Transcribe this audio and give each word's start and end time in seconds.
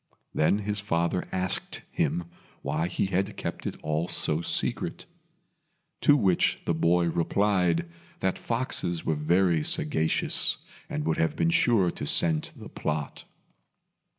Then 0.33 0.57
his 0.65 0.79
father 0.79 1.27
asked 1.31 1.83
him 1.91 2.23
why 2.63 2.87
he 2.87 3.05
had 3.05 3.37
kept 3.37 3.67
it 3.67 3.77
all 3.83 4.07
so 4.07 4.41
secret; 4.41 5.05
to 6.01 6.17
which 6.17 6.59
the 6.65 6.73
boy 6.73 7.05
replied 7.07 7.85
that 8.19 8.39
foxes 8.39 9.05
were 9.05 9.13
very 9.13 9.63
sagacious, 9.63 10.57
and 10.89 11.05
would 11.05 11.17
have 11.17 11.35
been 11.35 11.51
sure 11.51 11.91
to 11.91 12.07
scent 12.07 12.51
the 12.55 12.67
plot. 12.69 13.25